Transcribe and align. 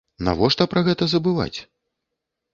Навошта 0.27 0.67
пра 0.71 0.83
гэта 0.87 1.03
забываць? 1.13 1.59